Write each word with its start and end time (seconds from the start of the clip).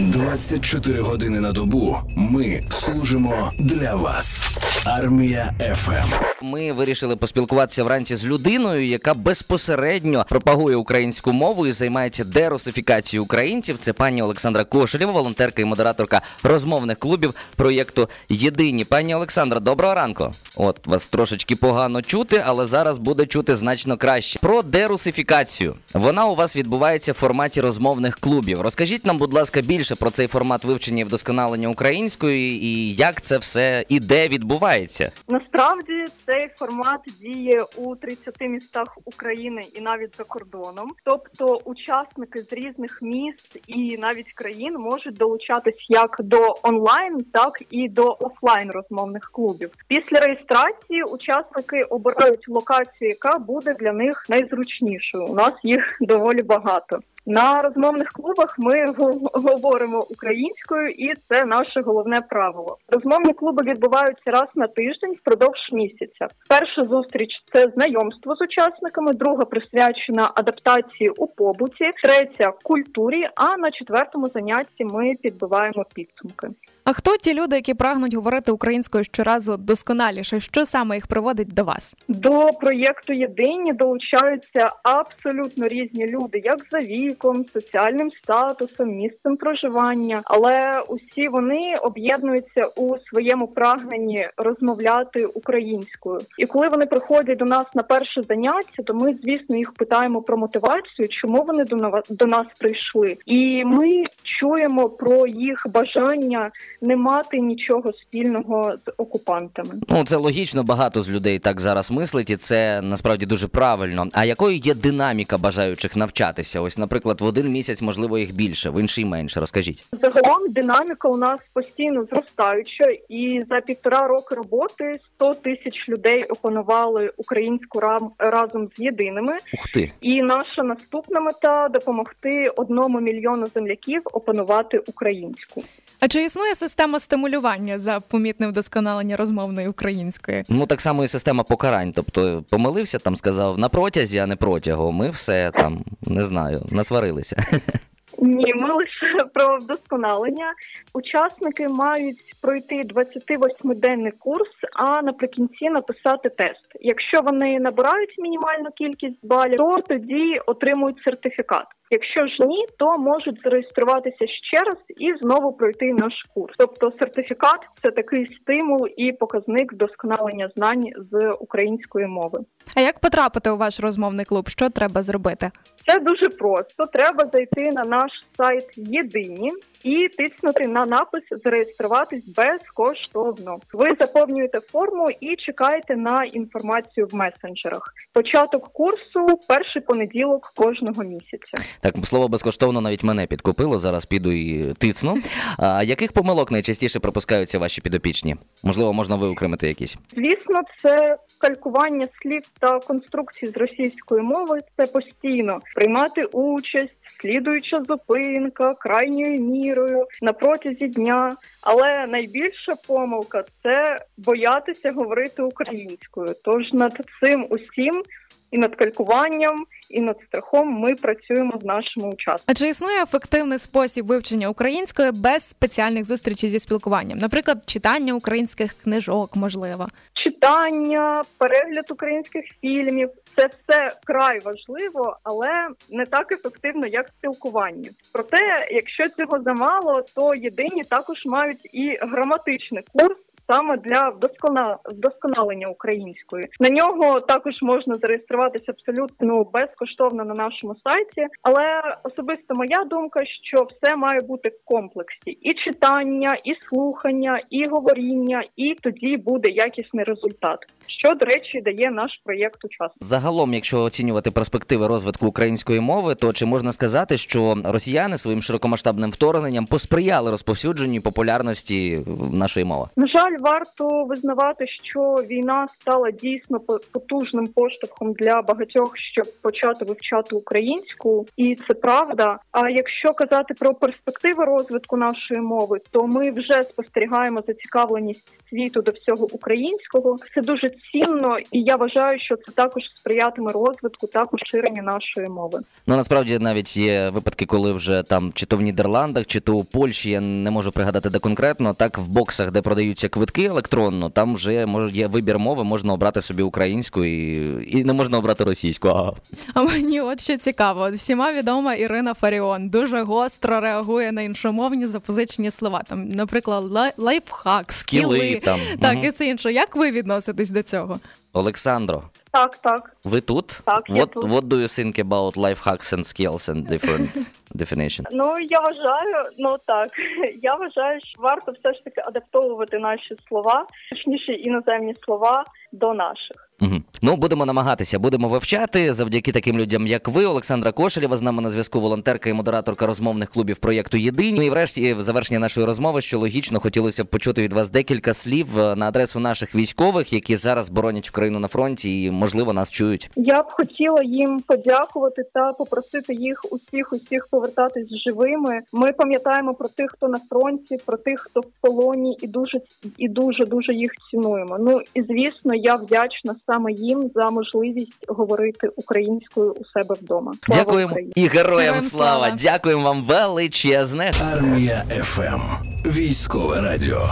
24 0.00 1.00
години 1.00 1.40
на 1.40 1.52
добу. 1.52 1.96
Ми 2.16 2.62
служимо 2.70 3.52
для 3.58 3.94
вас. 3.94 4.56
Армія 4.84 5.54
ФМ. 5.74 6.26
Ми 6.42 6.72
вирішили 6.72 7.16
поспілкуватися 7.16 7.84
вранці 7.84 8.16
з 8.16 8.26
людиною, 8.26 8.86
яка 8.86 9.14
безпосередньо 9.14 10.26
пропагує 10.28 10.76
українську 10.76 11.32
мову 11.32 11.66
і 11.66 11.72
займається 11.72 12.24
дерусифікацією 12.24 13.24
українців. 13.24 13.76
Це 13.80 13.92
пані 13.92 14.22
Олександра 14.22 14.64
Кошелєва, 14.64 15.12
волонтерка 15.12 15.62
і 15.62 15.64
модераторка 15.64 16.20
розмовних 16.42 16.98
клубів 16.98 17.34
проєкту 17.56 18.08
Єдині. 18.28 18.84
Пані 18.84 19.14
Олександра, 19.14 19.60
доброго 19.60 19.94
ранку. 19.94 20.30
От 20.56 20.86
вас 20.86 21.06
трошечки 21.06 21.56
погано 21.56 22.02
чути, 22.02 22.42
але 22.46 22.66
зараз 22.66 22.98
буде 22.98 23.26
чути 23.26 23.56
значно 23.56 23.96
краще. 23.96 24.38
Про 24.38 24.62
дерусифікацію. 24.62 25.74
Вона 25.94 26.26
у 26.26 26.34
вас 26.34 26.56
відбувається 26.56 27.12
в 27.12 27.14
форматі 27.14 27.60
розмовних 27.60 28.18
клубів. 28.18 28.60
Розкажіть 28.60 29.06
нам, 29.06 29.18
будь 29.18 29.34
ласка, 29.34 29.60
більше 29.60 29.85
про 29.94 30.10
цей 30.10 30.26
формат 30.26 30.64
вивчення 30.64 31.00
і 31.00 31.04
вдосконалення 31.04 31.68
української 31.68 32.64
і 32.64 32.94
як 32.94 33.20
це 33.20 33.38
все 33.38 33.84
і 33.88 34.00
де 34.00 34.28
відбувається. 34.28 35.12
Насправді 35.28 36.04
цей 36.26 36.48
формат 36.56 37.00
діє 37.20 37.64
у 37.76 37.96
30 37.96 38.40
містах 38.40 38.98
України 39.04 39.62
і 39.74 39.80
навіть 39.80 40.16
за 40.16 40.24
кордоном. 40.24 40.92
Тобто 41.04 41.60
учасники 41.64 42.42
з 42.42 42.52
різних 42.52 42.98
міст 43.02 43.58
і 43.66 43.98
навіть 43.98 44.32
країн 44.32 44.74
можуть 44.74 45.14
долучатись 45.14 45.86
як 45.88 46.16
до 46.18 46.56
онлайн, 46.62 47.24
так 47.32 47.62
і 47.70 47.88
до 47.88 48.16
офлайн 48.20 48.70
розмовних 48.70 49.30
клубів. 49.32 49.70
Після 49.88 50.20
реєстрації 50.20 51.02
учасники 51.02 51.82
обирають 51.82 52.48
локацію, 52.48 53.10
яка 53.10 53.38
буде 53.38 53.74
для 53.74 53.92
них 53.92 54.26
найзручнішою. 54.28 55.24
У 55.24 55.34
нас 55.34 55.52
їх 55.62 55.98
доволі 56.00 56.42
багато. 56.42 57.00
На 57.28 57.62
розмовних 57.62 58.08
клубах 58.08 58.54
ми 58.58 58.84
говоримо 59.32 60.06
українською, 60.10 60.88
і 60.88 61.14
це 61.28 61.44
наше 61.44 61.80
головне 61.80 62.20
правило. 62.20 62.76
Розмовні 62.88 63.32
клуби 63.32 63.62
відбуваються 63.62 64.30
раз 64.30 64.48
на 64.54 64.66
тиждень 64.66 65.14
впродовж 65.20 65.58
місяця. 65.72 66.26
Перша 66.48 66.84
зустріч 66.84 67.30
це 67.52 67.64
знайомство 67.74 68.36
з 68.36 68.40
учасниками, 68.40 69.12
друга 69.12 69.44
присвячена 69.44 70.30
адаптації 70.34 71.10
у 71.10 71.26
побуті, 71.26 71.90
третя 72.02 72.52
культурі. 72.62 73.28
А 73.36 73.56
на 73.56 73.70
четвертому 73.70 74.28
занятті 74.28 74.84
ми 74.84 75.14
підбиваємо 75.22 75.84
підсумки. 75.94 76.48
А 76.88 76.92
хто 76.92 77.16
ті 77.16 77.34
люди, 77.34 77.56
які 77.56 77.74
прагнуть 77.74 78.14
говорити 78.14 78.52
українською 78.52 79.04
щоразу 79.04 79.56
досконаліше? 79.56 80.40
Що 80.40 80.66
саме 80.66 80.94
їх 80.94 81.06
приводить 81.06 81.54
до 81.54 81.64
вас? 81.64 81.96
До 82.08 82.46
проєкту 82.60 83.12
єдині 83.12 83.72
долучаються 83.72 84.72
абсолютно 84.82 85.68
різні 85.68 86.06
люди, 86.06 86.42
як 86.44 86.58
за 86.70 86.80
віком, 86.80 87.44
соціальним 87.52 88.10
статусом, 88.10 88.88
місцем 88.88 89.36
проживання, 89.36 90.20
але 90.24 90.82
усі 90.88 91.28
вони 91.28 91.76
об'єднуються 91.82 92.64
у 92.76 92.98
своєму 92.98 93.48
прагненні 93.48 94.28
розмовляти 94.36 95.26
українською. 95.26 96.20
І 96.38 96.46
коли 96.46 96.68
вони 96.68 96.86
приходять 96.86 97.38
до 97.38 97.44
нас 97.44 97.66
на 97.74 97.82
перше 97.82 98.22
заняття, 98.22 98.82
то 98.82 98.94
ми, 98.94 99.14
звісно, 99.22 99.56
їх 99.56 99.72
питаємо 99.72 100.22
про 100.22 100.36
мотивацію, 100.36 101.08
чому 101.08 101.42
вони 101.42 101.64
до 102.10 102.26
нас 102.26 102.46
прийшли, 102.58 103.16
і 103.26 103.64
ми 103.64 104.04
чуємо 104.22 104.88
про 104.88 105.26
їх 105.26 105.66
бажання 105.74 106.50
не 106.80 106.96
мати 106.96 107.38
нічого 107.38 107.92
спільного 107.92 108.74
з 108.86 108.92
окупантами. 108.96 109.74
Ну 109.88 110.04
це 110.04 110.16
логічно, 110.16 110.64
багато 110.64 111.02
з 111.02 111.10
людей 111.10 111.38
так 111.38 111.60
зараз 111.60 111.90
мислить, 111.90 112.30
і 112.30 112.36
це 112.36 112.80
насправді 112.82 113.26
дуже 113.26 113.48
правильно. 113.48 114.06
А 114.12 114.24
якою 114.24 114.56
є 114.56 114.74
динаміка 114.74 115.38
бажаючих 115.38 115.96
навчатися? 115.96 116.60
Ось, 116.60 116.78
наприклад, 116.78 117.20
в 117.20 117.24
один 117.24 117.48
місяць 117.48 117.82
можливо 117.82 118.18
їх 118.18 118.34
більше, 118.34 118.70
в 118.70 118.80
інший 118.80 119.04
менше. 119.04 119.40
Розкажіть. 119.40 119.84
Загалом 119.92 120.52
динаміка 120.52 121.08
у 121.08 121.16
нас 121.16 121.40
постійно 121.52 122.04
зростаюча, 122.04 122.84
і 123.08 123.44
за 123.48 123.60
півтора 123.60 124.08
роки 124.08 124.34
роботи 124.34 124.98
100 125.14 125.34
тисяч 125.34 125.88
людей 125.88 126.24
опанували 126.24 127.10
українську 127.16 127.80
рам 127.80 128.10
разом 128.18 128.68
з 128.76 128.80
єдиними. 128.80 129.32
Ух 129.54 129.68
ти. 129.74 129.92
І 130.00 130.22
наша 130.22 130.62
наступна 130.62 131.20
мета 131.20 131.68
допомогти 131.68 132.52
одному 132.56 133.00
мільйону 133.00 133.46
земляків 133.54 134.02
опанувати 134.04 134.78
українську. 134.78 135.62
А 136.00 136.08
чи 136.08 136.22
існує 136.22 136.54
система 136.54 136.65
стимулювання 137.00 137.78
за 137.78 138.00
помітне 138.00 138.48
вдосконалення 138.48 139.16
розмовної 139.16 139.68
української? 139.68 140.44
Ну 140.48 140.66
так 140.66 140.80
само 140.80 141.04
і 141.04 141.08
система 141.08 141.42
покарань. 141.42 141.92
Тобто 141.92 142.44
помилився, 142.50 142.98
там 142.98 143.16
сказав 143.16 143.58
на 143.58 143.68
протязі, 143.68 144.18
а 144.18 144.26
не 144.26 144.36
протягом. 144.36 144.94
Ми 144.94 145.10
все 145.10 145.50
там 145.50 145.84
не 146.02 146.24
знаю, 146.24 146.62
насварилися. 146.70 147.46
Ні, 148.18 148.54
ми 148.54 148.74
лише 148.74 149.24
про 149.34 149.56
вдосконалення. 149.56 150.52
Учасники 150.94 151.68
мають 151.68 152.16
пройти 152.42 152.82
28-денний 152.82 154.12
курс, 154.18 154.50
а 154.74 155.02
наприкінці 155.02 155.70
написати 155.70 156.28
тест. 156.28 156.76
Якщо 156.80 157.20
вони 157.20 157.60
набирають 157.60 158.18
мінімальну 158.18 158.70
кількість 158.76 159.26
балів, 159.26 159.56
то 159.58 159.76
тоді 159.88 160.36
отримують 160.46 161.02
сертифікат. 161.04 161.66
Якщо 161.90 162.26
ж 162.26 162.46
ні, 162.46 162.66
то 162.78 162.98
можуть 162.98 163.42
зареєструватися 163.44 164.26
ще 164.26 164.64
раз 164.64 164.78
і 164.96 165.14
знову 165.20 165.52
пройти 165.52 165.92
наш 165.92 166.12
курс. 166.34 166.54
Тобто 166.58 166.92
сертифікат 166.98 167.60
це 167.82 167.90
такий 167.90 168.26
стимул 168.26 168.88
і 168.96 169.12
показник 169.12 169.72
вдосконалення 169.72 170.50
знань 170.56 170.84
з 171.12 171.30
української 171.40 172.06
мови. 172.06 172.38
А 172.76 172.80
як 172.80 172.98
потрапити 173.00 173.50
у 173.50 173.56
ваш 173.56 173.80
розмовний 173.80 174.24
клуб? 174.24 174.48
Що 174.48 174.70
треба 174.70 175.02
зробити? 175.02 175.50
Це 175.86 175.98
дуже 175.98 176.28
просто. 176.28 176.86
Треба 176.86 177.30
зайти 177.32 177.70
на 177.72 177.84
наш 177.84 178.12
сайт 178.36 178.64
Єдині 178.76 179.52
і 179.84 180.08
тиснути 180.08 180.66
на 180.66 180.86
напис 180.86 181.22
Зареєструватись 181.44 182.28
безкоштовно. 182.28 183.58
Ви 183.72 183.88
заповнюєте 184.00 184.60
форму 184.60 185.08
і 185.20 185.36
чекаєте 185.36 185.96
на 185.96 186.24
інформацію 186.24 187.06
в 187.06 187.14
месенджерах. 187.14 187.92
Початок 188.12 188.68
курсу 188.72 189.40
перший 189.48 189.82
понеділок 189.82 190.52
кожного 190.56 191.02
місяця. 191.02 191.56
Так, 191.80 191.94
слово 192.04 192.28
безкоштовно 192.28 192.80
навіть 192.80 193.02
мене 193.04 193.26
підкупило. 193.26 193.78
Зараз 193.78 194.04
піду 194.06 194.32
і 194.32 194.74
тицну. 194.74 195.18
А 195.58 195.82
яких 195.82 196.12
помилок 196.12 196.50
найчастіше 196.50 197.00
пропускаються 197.00 197.58
ваші 197.58 197.80
підопічні? 197.80 198.36
Можливо, 198.62 198.92
можна 198.92 199.16
виокремити 199.16 199.68
якісь? 199.68 199.98
Звісно, 200.16 200.60
це 200.82 201.16
калькування 201.38 202.06
слів 202.22 202.42
та 202.60 202.78
конструкцій 202.78 203.46
з 203.46 203.56
російської 203.56 204.22
мови. 204.22 204.60
Це 204.76 204.86
постійно 204.86 205.60
приймати 205.74 206.24
участь, 206.24 206.92
слідуюча 207.20 207.82
зупинка, 207.82 208.74
крайньою 208.74 209.40
мірою 209.40 210.06
на 210.22 210.32
протязі 210.32 210.88
дня. 210.88 211.36
Але 211.62 212.06
найбільша 212.06 212.72
помилка 212.86 213.44
це 213.62 213.98
боятися 214.18 214.92
говорити 214.92 215.42
українською. 215.42 216.34
Тож 216.44 216.72
над 216.72 217.00
цим 217.20 217.46
усім 217.50 218.02
і 218.50 218.58
над 218.58 218.76
калькуванням, 218.76 219.66
і 219.90 220.00
над 220.00 220.20
страхом 220.28 220.68
ми 220.68 220.94
працюємо 220.94 221.58
з 221.62 221.64
нашими 221.64 222.08
учасниками. 222.08 222.44
А 222.46 222.54
чи 222.54 222.68
існує 222.68 223.02
ефективний 223.02 223.58
спосіб 223.58 224.06
вивчення 224.06 224.48
української 224.48 225.10
без 225.10 225.48
спеціальних 225.48 226.04
зустрічей 226.04 226.50
зі 226.50 226.58
спілкуванням? 226.58 227.18
Наприклад, 227.18 227.62
читання 227.66 228.14
українських 228.14 228.72
книжок, 228.72 229.36
можливо. 229.36 229.88
читання, 230.14 231.24
перегляд 231.38 231.90
українських 231.90 232.44
фільмів 232.60 233.10
це 233.36 233.46
все 233.46 233.92
край 234.04 234.40
важливо, 234.44 235.16
але 235.22 235.68
не 235.90 236.06
так 236.06 236.32
ефективно, 236.32 236.86
як 236.86 237.08
спілкування. 237.08 237.90
Проте, 238.12 238.68
якщо 238.70 239.08
цього 239.08 239.42
замало, 239.42 240.02
то 240.14 240.34
єдині 240.34 240.84
також 240.84 241.26
мають 241.26 241.68
і 241.72 241.98
граматичний 242.00 242.82
курс. 242.92 243.16
Саме 243.48 243.76
для 243.76 244.08
вдоскона... 244.08 244.78
вдосконалення 244.84 245.66
української 245.68 246.44
на 246.60 246.68
нього 246.68 247.20
також 247.20 247.62
можна 247.62 247.94
зареєструватися 247.94 248.64
абсолютно 248.68 249.44
безкоштовно 249.44 250.24
на 250.24 250.34
нашому 250.34 250.74
сайті. 250.84 251.26
Але 251.42 251.64
особисто 252.04 252.54
моя 252.54 252.84
думка, 252.90 253.20
що 253.50 253.66
все 253.70 253.96
має 253.96 254.20
бути 254.20 254.48
в 254.48 254.64
комплексі: 254.64 255.30
і 255.30 255.54
читання, 255.54 256.36
і 256.44 256.54
слухання, 256.68 257.40
і 257.50 257.68
говоріння, 257.68 258.44
і 258.56 258.74
тоді 258.74 259.16
буде 259.16 259.50
якісний 259.50 260.04
результат. 260.04 260.58
Що 260.86 261.14
до 261.14 261.26
речі 261.26 261.60
дає 261.60 261.90
наш 261.90 262.20
проєкт 262.24 262.64
учасникам. 262.64 262.96
Загалом, 263.00 263.54
якщо 263.54 263.82
оцінювати 263.82 264.30
перспективи 264.30 264.86
розвитку 264.86 265.26
української 265.26 265.80
мови, 265.80 266.14
то 266.14 266.32
чи 266.32 266.46
можна 266.46 266.72
сказати, 266.72 267.16
що 267.16 267.56
росіяни 267.64 268.18
своїм 268.18 268.42
широкомасштабним 268.42 269.10
вторгненням 269.10 269.66
посприяли 269.66 270.30
розповсюдженню 270.30 271.00
популярності 271.00 272.00
нашої 272.32 272.66
мови? 272.66 272.88
На 272.96 273.06
жаль, 273.06 273.35
варто 273.38 274.04
визнавати, 274.04 274.66
що 274.66 275.00
війна 275.00 275.66
стала 275.80 276.10
дійсно 276.10 276.60
потужним 276.92 277.46
поштовхом 277.46 278.12
для 278.12 278.42
багатьох, 278.42 278.98
щоб 278.98 279.26
почати 279.42 279.84
вивчати 279.84 280.36
українську, 280.36 281.26
і 281.36 281.56
це 281.68 281.74
правда. 281.74 282.38
А 282.52 282.70
якщо 282.70 283.12
казати 283.12 283.54
про 283.54 283.74
перспективи 283.74 284.44
розвитку 284.44 284.96
нашої 284.96 285.40
мови, 285.40 285.80
то 285.90 286.06
ми 286.06 286.30
вже 286.30 286.62
спостерігаємо 286.62 287.42
зацікавленість 287.46 288.28
світу 288.50 288.82
до 288.82 288.90
всього 288.90 289.28
українського. 289.32 290.16
Це 290.34 290.40
дуже 290.40 290.70
цінно, 290.92 291.38
і 291.38 291.62
я 291.62 291.76
вважаю, 291.76 292.18
що 292.20 292.36
це 292.36 292.52
також 292.52 292.82
сприятиме 292.96 293.52
розвитку 293.52 294.06
та 294.06 294.26
поширенню 294.26 294.82
нашої 294.82 295.28
мови. 295.28 295.60
Ну 295.86 295.96
насправді 295.96 296.38
навіть 296.38 296.76
є 296.76 297.08
випадки, 297.08 297.46
коли 297.46 297.72
вже 297.72 298.02
там 298.02 298.32
чи 298.34 298.46
то 298.46 298.56
в 298.56 298.60
Нідерландах, 298.60 299.26
чи 299.26 299.40
то 299.40 299.56
у 299.56 299.64
Польщі, 299.64 300.10
я 300.10 300.20
не 300.20 300.50
можу 300.50 300.72
пригадати 300.72 301.10
де 301.10 301.18
конкретно. 301.18 301.74
Так 301.74 301.98
в 301.98 302.08
боксах, 302.08 302.50
де 302.50 302.62
продаються 302.62 303.08
квитки 303.08 303.25
електронно, 303.38 304.10
там 304.10 304.34
вже 304.34 304.66
може 304.66 304.94
є 304.96 305.06
вибір 305.06 305.38
мови, 305.38 305.64
можна 305.64 305.92
обрати 305.92 306.20
собі 306.22 306.42
українську 306.42 307.04
і, 307.04 307.78
і 307.78 307.84
не 307.84 307.92
можна 307.92 308.18
обрати 308.18 308.44
російську. 308.44 308.88
А. 308.88 309.12
А 309.54 309.62
мені 309.62 310.00
от 310.00 310.20
що 310.20 310.36
цікаво, 310.36 310.90
всіма 310.92 311.32
відома 311.32 311.74
Ірина 311.74 312.14
Фаріон 312.14 312.68
дуже 312.68 313.02
гостро 313.02 313.60
реагує 313.60 314.12
на 314.12 314.22
іншомовні 314.22 314.86
запозичені 314.86 315.50
слова. 315.50 315.82
Там, 315.88 316.08
наприклад, 316.08 316.64
лай- 316.64 316.92
лайфхак, 316.96 317.72
скіли, 317.72 318.18
Скіли 318.18 318.40
там. 318.44 318.60
так 318.80 318.94
Мгм. 318.94 319.04
і 319.04 319.08
все 319.08 319.26
інше. 319.26 319.52
Як 319.52 319.76
ви 319.76 319.90
відноситесь 319.90 320.50
до 320.50 320.62
цього? 320.62 321.00
Олександро, 321.32 322.02
Так, 322.32 322.56
так. 322.56 322.96
ви 323.04 323.20
тут? 323.20 323.60
Так, 323.64 323.84
я 323.88 323.94
what, 323.94 324.06
тут. 324.12 324.24
what 324.24 324.42
do 324.42 324.56
you 324.56 324.68
think 324.68 325.04
about 325.04 325.32
life 325.36 325.62
hacks 325.64 325.92
and 325.94 325.98
skills 326.04 326.50
and 326.54 326.68
different 326.68 327.26
definition? 327.56 328.04
Ну 328.12 328.38
я 328.38 328.60
вважаю, 328.60 329.26
ну 329.38 329.56
так 329.66 329.90
я 330.42 330.54
вважаю, 330.54 331.00
що 331.00 331.22
варто 331.22 331.52
все 331.52 331.74
ж 331.74 331.84
таки 331.84 332.00
адаптовувати 332.00 332.78
наші 332.78 333.16
слова, 333.28 333.66
точніше 333.92 334.32
іноземні 334.32 334.94
слова 335.04 335.44
до 335.72 335.94
наших. 335.94 336.45
Угу. 336.60 336.82
Ну, 337.02 337.16
будемо 337.16 337.46
намагатися, 337.46 337.98
будемо 337.98 338.28
вивчати 338.28 338.92
завдяки 338.92 339.32
таким 339.32 339.58
людям, 339.58 339.86
як 339.86 340.08
ви, 340.08 340.24
Олександра 340.24 340.72
Кошелєва, 340.72 341.16
з 341.16 341.22
нами 341.22 341.42
на 341.42 341.50
зв'язку 341.50 341.80
волонтерка 341.80 342.30
і 342.30 342.32
модераторка 342.32 342.86
розмовних 342.86 343.30
клубів 343.30 343.58
проєкту 343.58 343.96
Єдині. 343.96 344.38
Ну 344.38 344.42
І 344.42 344.50
врешті, 344.50 344.94
в 344.94 345.02
завершення 345.02 345.40
нашої 345.40 345.66
розмови, 345.66 346.00
що 346.00 346.18
логічно 346.18 346.60
хотілося 346.60 347.04
б 347.04 347.06
почути 347.06 347.42
від 347.42 347.52
вас 347.52 347.70
декілька 347.70 348.14
слів 348.14 348.58
е, 348.58 348.76
на 348.76 348.88
адресу 348.88 349.20
наших 349.20 349.54
військових, 349.54 350.12
які 350.12 350.36
зараз 350.36 350.68
боронять 350.68 351.08
Україну 351.08 351.38
на 351.38 351.48
фронті 351.48 352.02
і, 352.02 352.10
можливо, 352.10 352.52
нас 352.52 352.72
чують. 352.72 353.10
Я 353.16 353.42
б 353.42 353.46
хотіла 353.50 354.02
їм 354.02 354.40
подякувати 354.40 355.22
та 355.32 355.52
попросити 355.52 356.14
їх 356.14 356.44
усіх 356.50 356.92
усіх 356.92 357.28
повертатись 357.30 357.86
живими. 357.88 358.60
Ми 358.72 358.92
пам'ятаємо 358.92 359.54
про 359.54 359.68
тих, 359.68 359.90
хто 359.92 360.08
на 360.08 360.18
фронті, 360.30 360.78
про 360.86 360.96
тих, 360.96 361.20
хто 361.20 361.40
в 361.40 361.46
полоні, 361.60 362.16
і 362.20 362.26
дуже 362.26 362.58
і 362.98 363.08
дуже 363.08 363.46
дуже 363.46 363.72
їх 363.72 363.92
цінуємо. 364.10 364.56
Ну 364.60 364.80
і 364.94 365.02
звісно, 365.02 365.54
я 365.54 365.76
вдячна 365.76 366.34
саме 366.46 366.72
їм 366.72 367.10
за 367.14 367.30
можливість 367.30 368.04
говорити 368.08 368.68
українською 368.76 369.52
у 369.52 369.64
себе 369.64 369.94
вдома. 370.02 370.32
Слава 370.46 370.64
Дякуємо 370.64 370.90
Україні! 370.90 371.12
і 371.16 371.26
героям 371.26 371.56
Героям 371.56 371.80
слава! 371.80 372.10
слава! 372.20 372.30
Дякуємо 372.30 372.82
вам 372.82 373.02
величезне. 373.04 374.10
Армія 374.32 374.84
ФМ. 375.02 375.40
Військове 375.86 376.60
радіо. 376.60 377.08